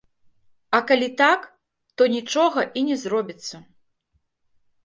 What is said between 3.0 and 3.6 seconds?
зробіцца.